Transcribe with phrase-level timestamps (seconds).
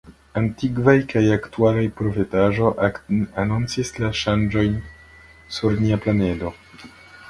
[0.39, 2.73] Antikvaj kaj aktualaj profetaĵoj
[3.45, 4.77] anoncis la ŝanĝojn
[5.59, 6.59] sur nia planedo.